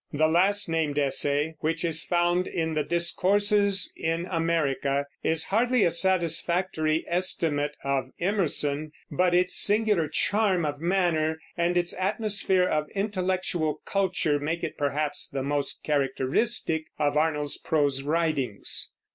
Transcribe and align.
The 0.11 0.27
last 0.27 0.67
named 0.67 0.97
essay, 0.97 1.53
which 1.59 1.85
is 1.85 2.03
found 2.03 2.47
in 2.47 2.73
the 2.73 2.83
Discourses 2.83 3.93
in 3.95 4.25
America, 4.31 5.05
is 5.21 5.43
hardly 5.43 5.83
a 5.85 5.91
satisfactory 5.91 7.05
estimate 7.07 7.77
of 7.83 8.09
Emerson, 8.19 8.93
but 9.11 9.35
its 9.35 9.55
singular 9.55 10.07
charm 10.07 10.65
of 10.65 10.79
manner 10.81 11.39
and 11.55 11.77
its 11.77 11.93
atmosphere 11.99 12.67
of 12.67 12.89
intellectual 12.95 13.79
culture 13.85 14.39
make 14.39 14.63
it 14.63 14.75
perhaps 14.75 15.29
the 15.29 15.43
most 15.43 15.83
characteristic 15.83 16.85
of 16.97 17.15
Arnold's 17.15 17.59
prose 17.59 18.01
writings. 18.01 18.93